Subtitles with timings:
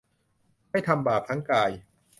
[0.71, 1.71] ไม่ทำบาปทั้งกาย